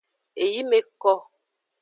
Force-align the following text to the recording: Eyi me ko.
Eyi 0.43 0.61
me 0.69 0.79
ko. 1.01 1.13